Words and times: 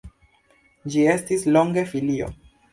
Ĝi 0.95 1.05
estis 1.17 1.47
longe 1.59 1.87
filio. 1.95 2.35